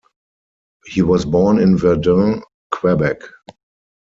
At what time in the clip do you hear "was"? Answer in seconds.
1.03-1.25